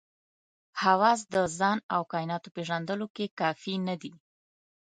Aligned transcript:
حواس 0.83 1.19
د 1.33 1.35
ځان 1.57 1.77
او 1.95 2.01
کایناتو 2.13 2.49
پېژندلو 2.55 3.07
کې 3.15 3.25
کافي 3.39 3.75
نه 3.87 3.95
دي. 4.01 4.11